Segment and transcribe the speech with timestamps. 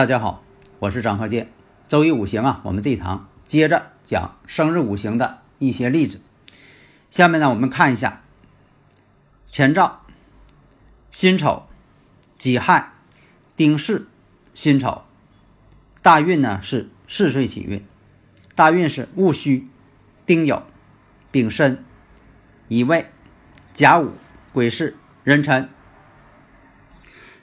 [0.00, 0.42] 大家好，
[0.78, 1.52] 我是张鹤剑。
[1.86, 6.22] 周易五行啊，我们这一堂接着讲生日五行的一些例子。
[7.10, 8.22] 下面呢，我们看一下
[9.46, 10.00] 前兆：
[11.10, 11.64] 辛丑、
[12.38, 12.94] 己亥、
[13.56, 14.06] 丁巳、
[14.54, 15.02] 辛丑。
[16.00, 17.84] 大运呢是四岁起运，
[18.54, 19.68] 大运是戊戌、
[20.24, 20.62] 丁酉、
[21.30, 21.84] 丙申、
[22.68, 23.10] 乙未、
[23.74, 24.14] 甲午、
[24.54, 25.68] 癸巳、壬辰。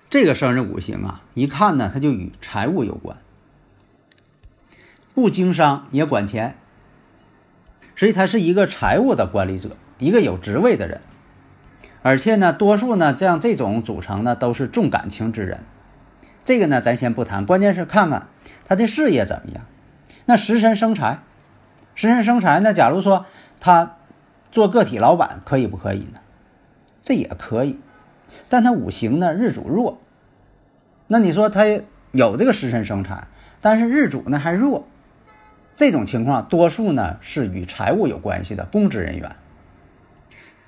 [0.10, 3.18] 这个生日五行啊，一看呢，它就与财务有关，
[5.14, 6.58] 不经商也管钱，
[7.94, 11.02] 所以他是一个财务的管理者，一个有职位的人，
[12.04, 15.66] 而且呢，多数呢，像这种组成呢，都是重感情之人。
[16.46, 18.30] 这个呢，咱先不谈，关键是看看
[18.66, 19.66] 他的事业怎么样。
[20.24, 21.20] 那食神生财，
[21.96, 23.26] 食神生财呢，假如说
[23.60, 23.98] 他
[24.54, 26.22] 做个体老板，可以不可以呢？
[27.04, 27.80] 这也可以。
[28.50, 30.00] 但他五行呢日主弱，
[31.08, 31.64] 那你说他
[32.12, 33.28] 有这个食神生财，
[33.62, 34.86] 但是日主呢还弱，
[35.76, 39.36] 这种情况多数呢是与财务有关系的公职人员。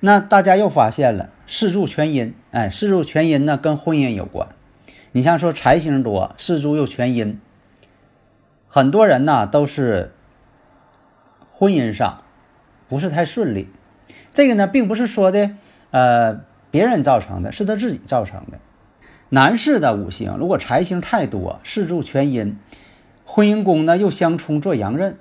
[0.00, 4.48] 那大家又发现了四柱全阴，哎，四柱全阴呢跟婚姻有关。
[5.12, 7.38] 你像说财星多，四柱又全阴，
[8.68, 10.12] 很多人呢都是
[11.52, 12.22] 婚姻上
[12.88, 13.68] 不是太顺利。
[14.32, 15.50] 这个呢并不是说的
[15.90, 16.48] 呃。
[16.70, 18.58] 别人造成的是他自己造成的。
[19.30, 22.58] 男士的五行如果财星太多，四柱全阴，
[23.24, 25.16] 婚姻宫呢又相冲做阳刃，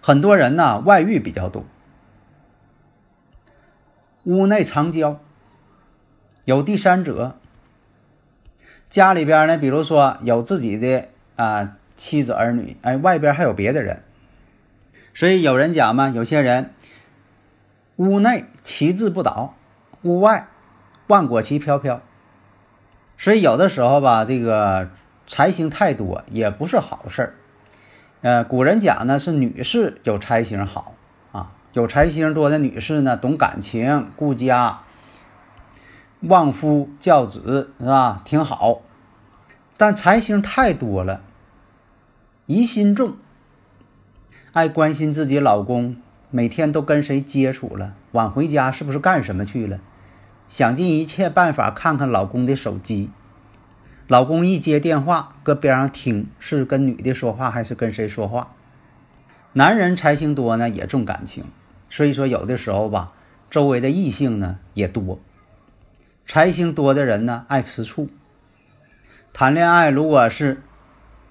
[0.00, 1.64] 很多人呢外遇比较多，
[4.24, 5.20] 屋内藏娇，
[6.44, 7.36] 有第三者，
[8.90, 14.02] 家里边呢，比如说有自己的啊妻子儿女，哎，外边还有别的人，
[15.14, 16.72] 所以有人讲嘛，有些人
[17.96, 19.54] 屋内旗帜不倒。
[20.02, 20.48] 屋外
[21.06, 22.00] 万国旗飘飘，
[23.16, 24.90] 所以有的时候吧，这个
[25.26, 27.34] 财星太多也不是好事儿。
[28.22, 30.94] 呃，古人讲呢，是女士有财星好
[31.32, 34.80] 啊，有财星多的女士呢，懂感情、顾家、
[36.22, 38.22] 旺夫教子，是吧？
[38.24, 38.82] 挺好。
[39.76, 41.20] 但财星太多了，
[42.46, 43.16] 疑心重，
[44.52, 45.96] 爱关心自己老公，
[46.36, 49.80] 每天都跟谁接触了，晚回家是不是干什么去了？
[50.46, 53.08] 想尽一切办法看看老公的手机，
[54.06, 58.52] 老公一接电话，搁边上听，是跟女的说话还是跟谁说话？
[59.54, 61.44] 男人财星多呢，也重感情，
[61.88, 63.14] 所以说有的时候吧，
[63.48, 65.18] 周围的异性呢也多。
[66.26, 68.10] 财星多的人呢，爱吃醋，
[69.32, 70.60] 谈恋爱如果是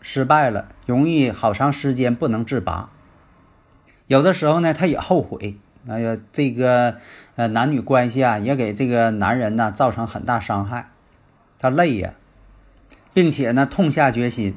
[0.02, 2.90] 失败了，容易好长时间不能自拔。
[4.08, 5.58] 有的时候呢，他也后悔。
[5.88, 6.96] 哎呀，这个
[7.36, 10.90] 呃男女关系啊，也给这个男人呢造成很大伤害，
[11.60, 12.14] 他累呀，
[13.14, 14.56] 并且呢痛下决心，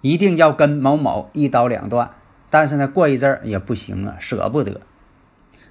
[0.00, 2.12] 一定要跟某某一刀两断。
[2.48, 4.80] 但是呢过一阵儿也不行啊，舍不得。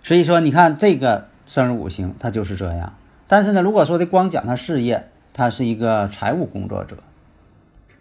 [0.03, 2.93] 所以说，你看这个生日五行，他就是这样。
[3.27, 6.97] 但是呢，如果说的光讲他事业，他是一个财务工作者。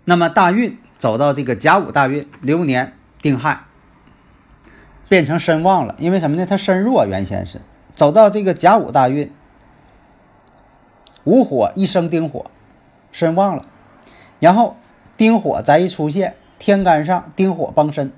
[0.05, 3.66] 那么大运走到这个甲午大运，流年丁亥。
[5.09, 6.47] 变成身旺了，因为什么呢？
[6.47, 7.61] 他身弱，原先是。
[7.95, 9.33] 走到这个甲午大运，
[11.25, 12.51] 午火一生丁火，
[13.11, 13.65] 身旺了，
[14.39, 14.77] 然后
[15.17, 18.13] 丁火再一出现，天干上丁火帮身，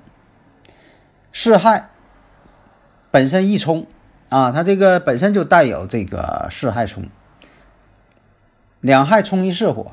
[1.32, 1.90] 四害
[3.10, 3.86] 本身一冲
[4.30, 7.04] 啊，它这个本身就带有这个四害冲，
[8.80, 9.92] 两害冲一四火，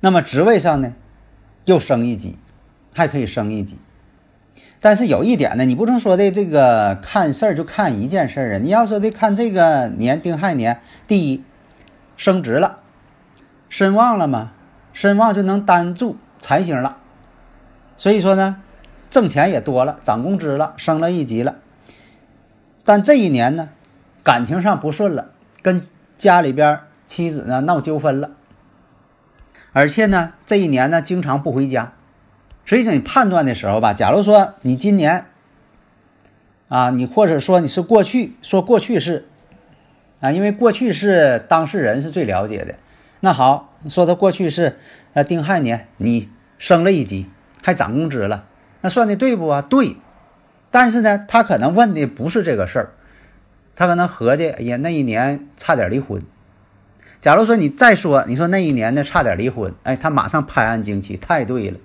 [0.00, 0.92] 那么职位上呢，
[1.64, 2.38] 又升一级，
[2.92, 3.78] 还可以升一级。
[4.84, 8.58] 但是有一点呢，你不能说的这个看事儿就看一件事儿啊。
[8.58, 11.42] 你要说的看这个年丁亥年，第一
[12.18, 12.80] 升职了，
[13.70, 14.52] 身旺了嘛，
[14.92, 16.98] 身旺就能担住财星了，
[17.96, 18.60] 所以说呢，
[19.08, 21.56] 挣钱也多了，涨工资了，升了一级了。
[22.84, 23.70] 但这一年呢，
[24.22, 25.30] 感情上不顺了，
[25.62, 25.86] 跟
[26.18, 28.32] 家里边妻子呢闹纠纷了，
[29.72, 31.93] 而且呢，这一年呢经常不回家，
[32.64, 35.26] 所以说你判断的时候吧，假如说你今年
[36.68, 39.26] 啊，你或者说你是过去说过去式
[40.20, 42.76] 啊，因为过去是当事人是最了解的。
[43.20, 44.78] 那好，说他过去是
[45.12, 46.28] 呃丁亥年，你
[46.58, 47.26] 升了一级，
[47.62, 48.44] 还涨工资了，
[48.80, 49.62] 那算的对不啊？
[49.62, 49.96] 对。
[50.70, 52.90] 但是呢，他可能问的不是这个事儿，
[53.76, 56.22] 他可能合计，哎呀，那一年差点离婚。
[57.20, 61.78] 假如说你再说，你说那一年呢差点离婚，哎，他马上拍案惊奇，太对了，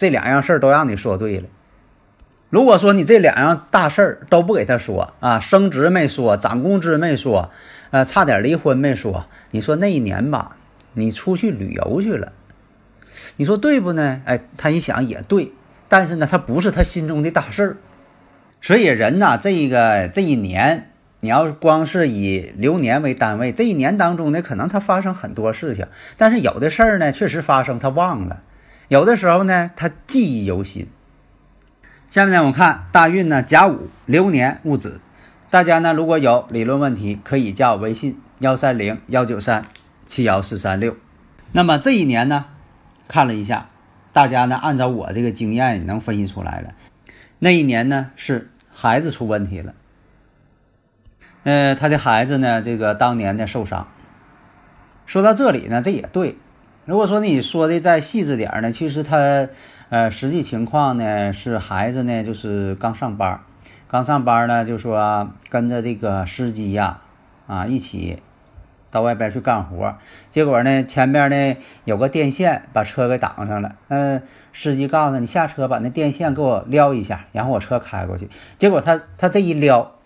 [0.00, 1.44] 这两样事儿都让你说对了。
[2.48, 7.50] 如果说你这两样大事儿都不给他说啊，升职没说，涨工资没说，
[7.90, 10.56] 呃，差点离婚没说，你说那一年吧，
[10.94, 12.32] 你出去旅游去了，
[13.36, 14.22] 你说对不呢？
[14.24, 15.52] 哎，他一想也对，
[15.86, 17.76] 但是呢，他不是他心中的大事儿，
[18.62, 25.86] 所以人呐，这个这一年，你要光是以流年为单位，这一年当中呢，可能他发生很多事情，
[26.16, 28.38] 但是有的事儿呢，确实发生，他忘了；
[28.90, 30.88] 有的时候呢，他记忆犹新。
[32.08, 35.00] 下面呢，我看大运呢甲午流年戊子，
[35.48, 39.64] 大家呢如果有理论问题，可以加我微信幺三零幺九三
[40.06, 40.96] 七幺四三六。
[41.52, 42.46] 那么这一年呢，
[43.06, 43.68] 看了一下，
[44.12, 46.74] 大家呢按照我这个经验也能分析出来了，
[47.38, 49.72] 那一年呢是孩子出问题了。
[51.44, 53.86] 呃，他的孩子呢，这个当年呢受伤。
[55.06, 56.34] 说到这里呢，这也对。
[56.90, 59.48] 如果说你说的再细致点呢，其实他。
[59.90, 63.40] 呃，实际情况呢是孩子呢就是刚上班，
[63.88, 67.00] 刚上班呢就说跟着这个司机呀
[67.48, 68.22] 啊一起
[68.88, 69.96] 到外边去干活，
[70.30, 74.22] 结果呢前边呢有个电线把车给挡上了，嗯，
[74.52, 78.28] 司机告诉他你下车把那电线给我撩一下，然后我车开过去，
[78.58, 79.96] 结果他他这一撩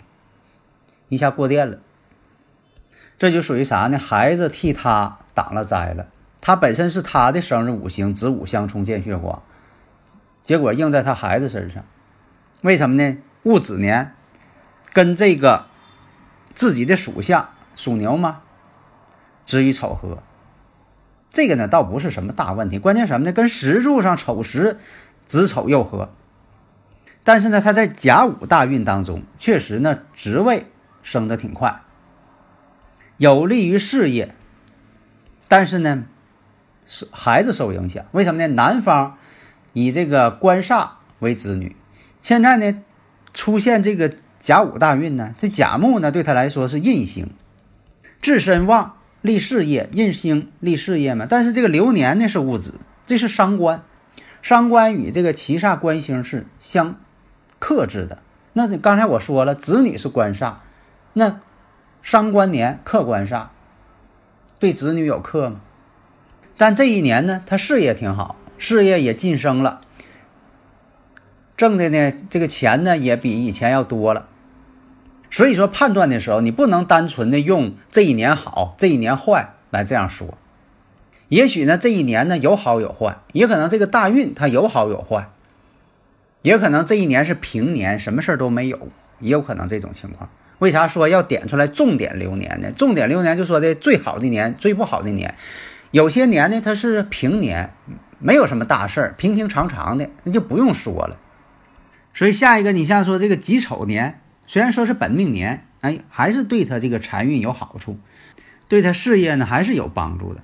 [1.11, 1.77] 一下过电了，
[3.19, 3.99] 这就属于啥呢？
[3.99, 6.07] 孩子替他挡了灾了，
[6.47, 9.43] 他本身是他的生日五行子午相冲见血光。
[10.43, 11.83] 结果应在他孩子身上，
[12.61, 13.17] 为什么呢？
[13.45, 14.15] 戊子年
[14.93, 15.65] 跟这个
[16.55, 18.43] 自己的属相属牛吗？
[19.47, 20.23] 子与丑合，
[21.31, 22.79] 这个呢倒不是什么大问题。
[22.79, 23.33] 关键什么呢？
[23.33, 24.79] 跟石柱上丑时
[25.25, 26.11] 子丑又合，
[27.23, 30.67] 但是呢，他在甲午大运当中，确实呢职位
[31.03, 31.81] 升得挺快，
[33.17, 34.35] 有利于事业，
[35.49, 36.05] 但是呢
[36.87, 38.05] 是孩子受影响。
[38.13, 38.55] 为什么呢？
[38.55, 39.19] 男方。
[39.77, 41.75] 以这个官煞为子女，
[42.23, 42.81] 现在呢
[43.33, 47.31] 出现这个甲午大运呢，这甲木呢对他来说是印星，
[48.23, 51.27] 自身旺立事业，印星立事业嘛。
[51.29, 53.83] 但是这个流年呢是戊子，这是伤官，
[54.43, 56.95] 伤官与这个七煞官星是相
[57.59, 58.19] 克制的。
[58.53, 60.59] 那是刚才我说了，子女是官煞，
[61.15, 61.41] 那
[62.01, 63.47] 伤官年克官煞，
[64.61, 65.61] 对子女有克吗？
[66.57, 68.37] 但这一年呢，他事业挺好。
[68.57, 69.81] 事业也晋升了，
[71.57, 74.29] 挣的呢，这个钱呢也比以前要多了。
[75.29, 80.39] 所以说判断的时候，你不能单纯的用这一年好，这一年坏来这样说。
[81.29, 85.29] 也许呢这一年呢有好有坏，也可能这个大运它有好有坏，
[86.43, 90.31] 也可能这一年是平年，什么事儿都没有，也有可能这种情况。
[90.61, 92.71] 为啥说要点出来重点流年呢？
[92.71, 95.35] 重点流年就说的最好的年，最不好的年。
[95.95, 97.73] 有些年呢它是平年。
[98.19, 101.19] 没有什么大事儿，平平常常的，那就不用说了。
[102.15, 107.99] 所以下一个，你像说这个己丑年，虽然说是本命年，哎，还是对他这个财运有好处，
[108.67, 110.43] 对他事业呢还是有帮助的。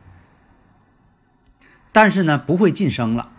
[1.90, 3.30] 但是呢，不会晋升了。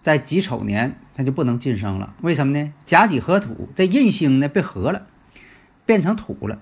[0.00, 2.14] 在己丑年，他就不能晋升了。
[2.22, 2.72] 为什么呢？
[2.82, 5.06] 甲己合土，这印星呢被合了，
[5.84, 6.58] 变成土了，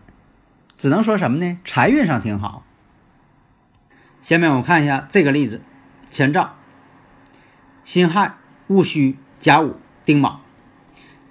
[0.77, 1.59] 只能说什么呢？
[1.65, 2.65] 财运上挺好。
[4.23, 5.63] 下面我们看一下这个例子。
[6.11, 6.57] 前兆：
[7.85, 8.35] 辛亥、
[8.67, 10.41] 戊戌、甲午、丁卯。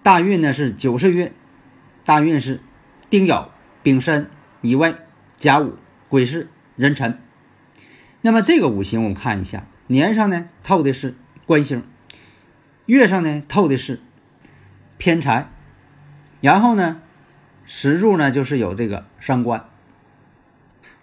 [0.02, 1.34] 大运呢是九十运，
[2.06, 2.62] 大运是
[3.10, 3.50] 丁酉、
[3.84, 4.32] 丙申、
[4.62, 4.96] 乙未、
[5.36, 5.78] 甲午、
[6.08, 7.20] 癸巳、壬辰。
[8.22, 11.16] 那么这个五行我们看一下，年上呢透的是
[11.46, 11.84] 官星，
[12.86, 14.02] 月上呢透的是
[14.98, 15.50] 偏财，
[16.42, 17.02] 然后呢
[17.66, 19.69] 时柱呢就是有这个伤官。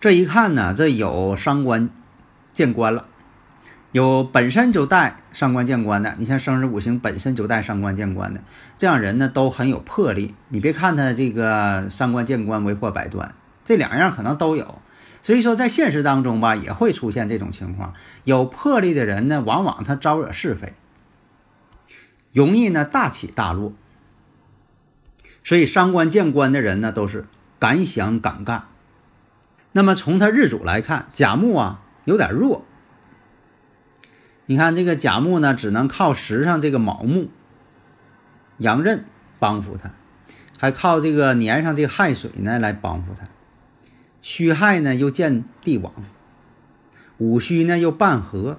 [0.07, 1.91] 这一看呢，这有伤官
[2.53, 3.09] 见官了。
[3.91, 8.41] 有本身就带伤官见官的，你像生日五行本身就带伤官见官的，
[8.77, 10.33] 这样人呢都很有魄力。
[10.51, 13.35] 你别看他这个伤官见官为祸百端，
[13.65, 14.81] 这两样可能都有。
[15.25, 17.93] 所以说在现实当中吧，也会出现这种情况。
[18.23, 20.75] 有魄力的人呢，往往他招惹是非，
[22.33, 23.73] 容易呢大起大落。
[25.43, 27.25] 所以伤官见官的人呢，都是
[27.59, 28.67] 敢想敢干。
[29.77, 32.65] 那么从他日主来看，甲木啊有点弱。
[34.47, 37.29] 你看这个甲木呢，只能靠时上这个卯木、
[38.57, 39.05] 阳刃
[39.39, 39.91] 帮扶他，
[40.59, 43.27] 还靠这个年上这个亥水呢来帮扶他。
[44.23, 45.93] 戌亥呢又见地王，
[47.19, 48.59] 午戌呢又半合。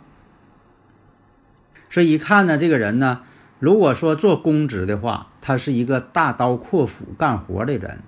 [1.90, 3.24] 所以一看呢，这个人呢，
[3.58, 8.02] 如果说做公职的话，他是一个大刀阔斧干活的人，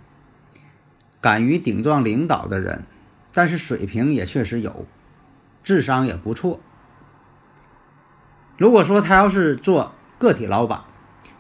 [1.20, 2.84] 敢于顶撞领导的人，
[3.39, 4.86] 但是水平也确实有，
[5.63, 6.60] 智商也不错。
[8.58, 10.81] 如果说他要是做个体老板，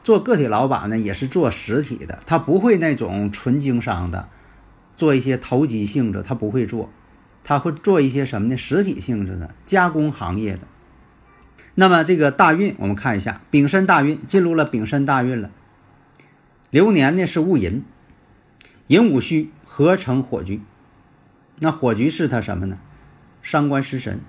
[0.01, 4.29] 做个体老板呢，也是做实体的，他不会那种纯经商的，
[4.95, 6.89] 做一些投机性质，他不会做，
[7.43, 8.55] 他会做一些什么呢？
[8.55, 10.61] 实体性质的加工行业的。
[11.75, 15.51] 那么这个大运，我们看一下丙申大运进入了丙申大运了。
[16.69, 17.83] 流年呢是戊寅，
[18.87, 20.61] 寅午戌合成火局，
[21.59, 22.77] 那火局是他什么呢？
[23.41, 24.19] 伤官食神，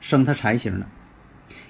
[0.00, 0.86] 生他财星了。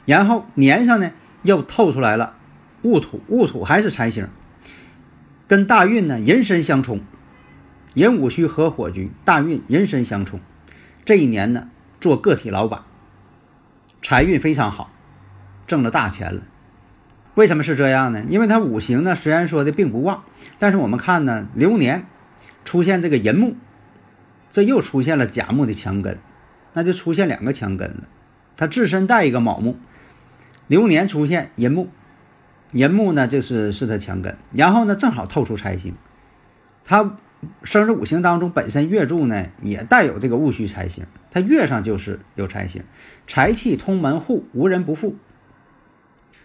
[0.05, 2.37] 然后年上呢又透出来了
[2.83, 4.29] 戊土，戊土还是财星，
[5.47, 7.01] 跟大运呢人身相冲，
[7.95, 10.41] 寅午戌合火局，大运人身相冲。
[11.05, 11.69] 这一年呢
[12.01, 12.83] 做个体老板，
[14.03, 14.91] 财运非常好，
[15.67, 16.43] 挣了大钱了。
[17.35, 18.25] 为什么是这样呢？
[18.29, 20.25] 因为他五行呢虽然说的并不旺，
[20.59, 22.07] 但是我们看呢流年
[22.65, 23.57] 出现这个寅木，
[24.53, 26.21] 这又出现了甲木的强根，
[26.75, 28.05] 那就出现两个强根了。
[28.57, 29.77] 他自身带一个卯木。
[30.69, 31.89] 流年出现寅木，
[32.71, 35.95] 寅木呢就是是他强根，然后呢正好透出财星，
[36.85, 37.19] 他
[37.63, 42.85] 生日五行当中本身月柱呢也带有这个戊戌财星，他月上就是有财星，
[43.27, 45.17] 财气通门户，无人不富，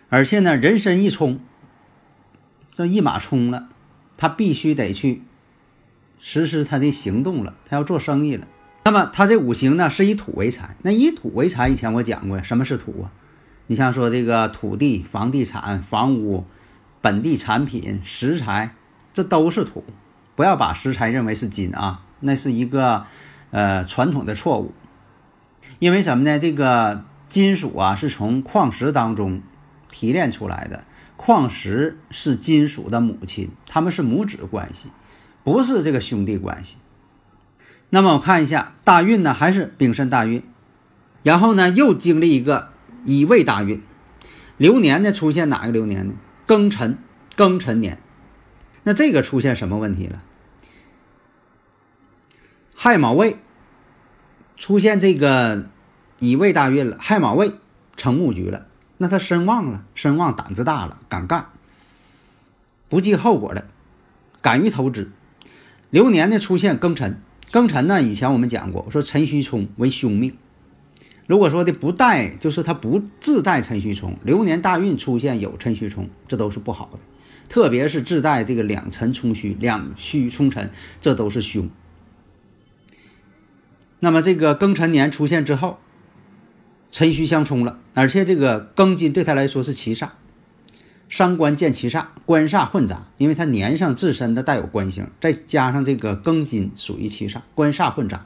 [0.10, 1.40] 而且呢人身一冲，
[2.74, 3.70] 这一马冲了，
[4.18, 5.22] 他必须得去
[6.20, 8.48] 实施他的行动了，他要做生意了。
[8.86, 13.12] 那么他这五行呢是以土为财，那以土为财，以前我讲过什么是土啊？
[13.68, 16.46] 你像说这个土地、房地产、房屋、
[17.02, 18.76] 本地产品、食材，
[19.12, 19.84] 这都是土。
[20.36, 23.06] 不要把食材认为是金啊，那是一个
[23.52, 24.74] 呃传统的错误。
[25.80, 26.40] 因为什么呢？
[26.40, 29.42] 这个金属啊是从矿石当中
[29.92, 30.86] 提炼出来的，
[31.18, 34.90] 矿石是金属的母亲，他们是母子关系，
[35.48, 36.75] 不是这个兄弟关系。
[37.89, 40.44] 那么我看一下大运呢，还是丙申大运，
[41.24, 42.68] 然后呢又经历一个。
[43.06, 43.82] 乙未大运，
[44.58, 46.16] 流年呢出现哪个流年呢？
[46.46, 46.98] 庚辰，
[47.38, 48.00] 庚辰年。
[48.84, 50.22] 那这个出现什么问题了？
[52.75, 53.38] 亥卯未
[54.58, 55.68] 出现这个
[56.20, 57.54] 乙未大运了，亥卯未
[57.96, 58.66] 成木局了。
[58.98, 61.48] 那他身旺了，身旺胆子大了，敢干，
[62.89, 63.66] 不计后果的，
[64.42, 65.10] 敢于投资。
[65.89, 70.36] 流年呢出现庚辰，庚辰呢以前我们讲过，我说辰戌冲为凶命。
[71.25, 77.00] 如果说的不带，就是他不自带辰戌冲，流年大运出现有辰戌冲，这都是不好的。
[77.50, 81.70] 特别是自带这个两辰冲戌、两戌冲辰，这都是凶。
[84.00, 85.79] 那么这个庚辰年出现之后，
[86.91, 90.10] 辰戌相冲了，而且这个庚金对他来说是七煞，
[91.10, 98.26] 伤官见七煞，官煞混杂，因为它年上自身的带有官星，再加上这个庚金属于七煞，官煞混杂，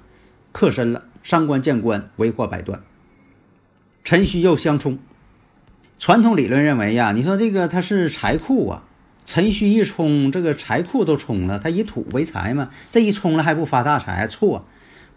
[0.52, 2.82] 克身了，伤官见官，为祸百端。
[4.04, 4.98] 辰戌又相冲，
[6.00, 8.84] 传统理论认为呀，你说这个它是财库啊，
[9.24, 14.26] 辰戌一冲，这个财库都冲了，它以土为财嘛，这一冲了还不发大财？
[14.26, 14.66] 错，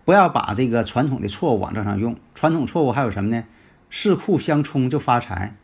[0.04, 2.16] 不要把这个传统的错误往这上用。
[2.34, 3.44] 传统错误还有什么呢？
[3.90, 5.56] 四库相冲就发财，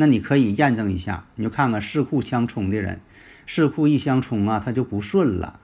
[0.00, 3.02] 那你可以验证一下，你就看看四库相冲的人，
[3.46, 5.60] 四库一相冲啊，他就不顺了。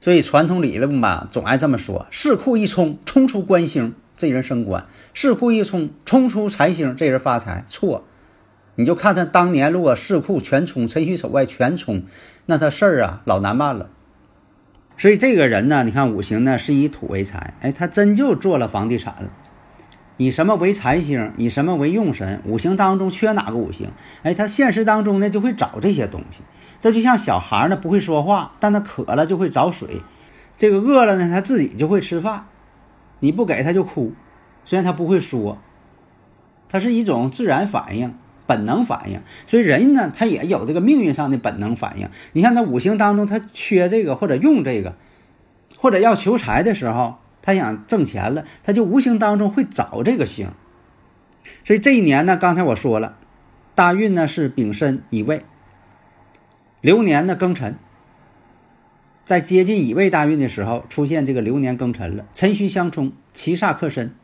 [0.00, 3.94] 所以传统理论吧，总爱这么说：四库一冲，冲出官星。
[4.18, 7.64] 这人升官，四库一冲，冲出财星，这人发财。
[7.66, 8.04] 错，
[8.74, 12.04] 你就看他当年如果四库全冲，辰戌丑外全冲，
[12.44, 13.88] 那他事儿啊老难办了。
[14.98, 19.30] 所以这个人呢，你看五行呢是以土为财，哎，他真就做了房地产了。
[20.22, 21.32] 以什么为财星？
[21.36, 22.40] 以什么为用神？
[22.46, 23.90] 五行当中缺哪个五行？
[24.22, 26.42] 哎，他现实当中呢就会找这些东西。
[26.80, 29.88] 这就像小孩呢不会说话，但他渴了就会找水；
[30.56, 32.46] 这个饿了呢，他自己就会吃饭。
[33.18, 34.12] 你不给他就哭，
[34.64, 35.58] 虽然他不会说，
[36.68, 38.14] 他是一种自然反应、
[38.46, 39.22] 本能反应。
[39.46, 42.08] 所以人呢，他也有这个命运上的本能反应。
[42.32, 44.94] 你看他五行当中，他缺这个或者用这个，
[45.78, 50.48] 或者要求财的时候，他想挣钱了，他就无形当中会找这个星。
[51.64, 53.18] 所以这一年呢，刚才我说了，
[53.74, 55.44] 大运呢是丙申乙未，
[56.80, 57.76] 流年呢庚辰。
[59.24, 64.14] 在接近乙未大运的时候，出现这个流年庚辰了，辰戌相冲，七煞克身。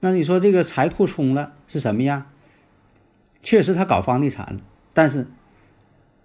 [0.00, 2.26] 那你说这个财库充了是什么样？
[3.42, 4.60] 确实他搞房地产了，
[4.92, 5.26] 但是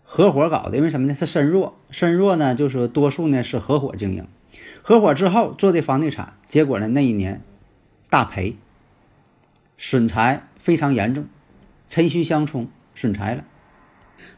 [0.03, 1.15] 合伙搞的，因为什么呢？
[1.15, 4.27] 是身弱，身弱呢，就是多数呢是合伙经营，
[4.81, 7.41] 合伙之后做的房地产，结果呢那一年
[8.09, 8.57] 大赔，
[9.77, 11.25] 损财非常严重，
[11.87, 13.43] 辰戌相冲，损财了。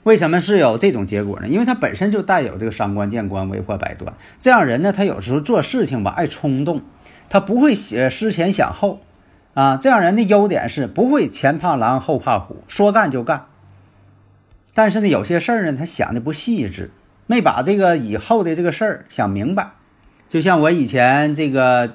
[0.04, 1.48] 为什么是有这种结果呢？
[1.48, 4.14] 因为他本身就带有这个伤官见官，为破百端。
[4.42, 6.82] 这样人呢，他有时候做事情吧爱冲动，
[7.30, 9.02] 他不会思思前想后，
[9.54, 13.46] 啊，这样人的优点是不会前怕狼后怕虎，说干就干。
[14.74, 16.92] 但是呢，有些事儿呢，他想的不细致，
[17.28, 19.72] 没把这个以后的这个事儿想明白。
[20.34, 21.94] 就像我以前这个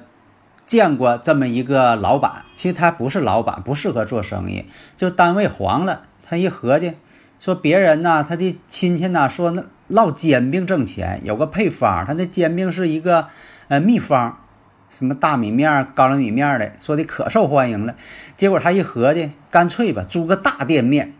[0.65, 4.63] 见过这么一个老板，其实他不是老板，不适合做生意，
[4.95, 6.93] 就单位黄了，他一合计。
[7.37, 13.27] 说别人呐，他的亲戚呐，说那烙煎饼挣钱，有个配方，他那煎饼是一个
[13.67, 14.37] 呃秘方，
[14.89, 17.95] 什么大米面、高粱米面的，说的可受欢迎了。
[18.37, 21.13] 结果他一合计，干脆吧，租个大店面，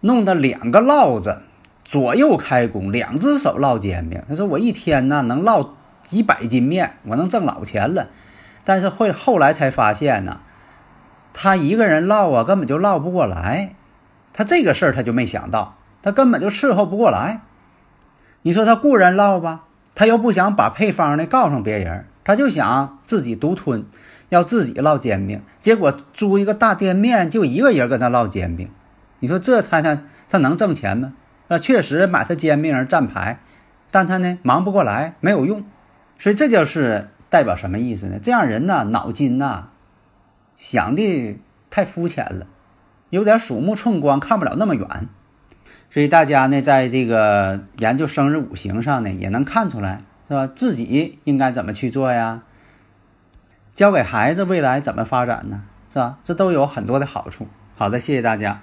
[0.00, 1.42] 弄的两个烙子，
[1.84, 4.20] 左右开工，两只手烙煎饼。
[4.28, 5.68] 他说我一天呢能烙
[6.02, 8.08] 几百斤面，我能挣老钱了。
[8.64, 10.40] 但是会后来才发现呢，
[11.32, 13.74] 他一个人烙啊，根本就烙不过来。
[14.32, 17.42] 他这个事儿他就没想到，他根本就伺候不过来。
[18.42, 23.84] 你说他雇人烙吧，他又不想把配方呢告诉别人，他就想自己独吞，
[24.30, 25.42] 要自己烙煎饼。
[25.60, 28.70] 结果租一个大店面，就一个人跟他烙煎饼。
[29.20, 31.12] 你说这他他他能挣钱吗？
[31.48, 33.40] 啊，确实买他煎饼人占牌，
[33.90, 35.64] 但他呢忙不过来，没有用。
[36.22, 38.20] 所以这就是代表什么意思呢？
[38.22, 39.70] 这样人呢脑筋呐
[40.54, 41.36] 想的
[41.68, 42.46] 太肤浅了。
[43.10, 45.08] 有点鼠目寸光，看不了那么远，
[45.90, 50.46] 所以大家呢，在这个研究生日五行上呢，也能看出来，是吧？
[50.46, 52.44] 自己应该怎么去做呀？
[53.74, 55.64] 教给孩子未来怎么发展呢？
[55.90, 56.20] 是吧？
[56.22, 57.48] 这都有很多的好处。
[57.74, 58.62] 好的，谢谢大家。